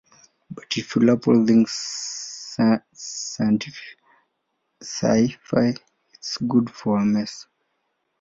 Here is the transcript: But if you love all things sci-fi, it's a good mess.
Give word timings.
But 0.49 0.75
if 0.77 0.95
you 0.95 1.03
love 1.03 1.27
all 1.27 1.45
things 1.45 1.69
sci-fi, 2.91 3.67
it's 6.11 6.41
a 6.41 6.43
good 6.43 6.71
mess. 7.05 7.45